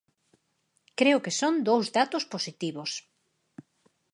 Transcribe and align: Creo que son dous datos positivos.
Creo 0.99 1.23
que 1.23 1.35
son 1.39 1.53
dous 1.67 1.85
datos 1.97 2.23
positivos. 2.33 2.91